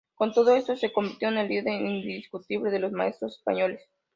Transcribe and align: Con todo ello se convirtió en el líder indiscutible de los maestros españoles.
Con 0.15 0.33
todo 0.33 0.55
ello 0.55 0.75
se 0.75 0.91
convirtió 0.91 1.27
en 1.27 1.37
el 1.37 1.47
líder 1.47 1.79
indiscutible 1.79 2.71
de 2.71 2.79
los 2.79 2.91
maestros 2.91 3.37
españoles. 3.37 3.83